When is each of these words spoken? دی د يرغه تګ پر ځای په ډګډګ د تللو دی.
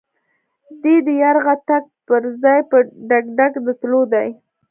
دی 0.81 0.95
د 1.05 1.07
يرغه 1.21 1.55
تګ 1.69 1.83
پر 2.07 2.23
ځای 2.41 2.59
په 2.69 2.77
ډګډګ 3.07 3.53
د 3.65 3.67
تللو 3.79 4.01
دی. 4.13 4.27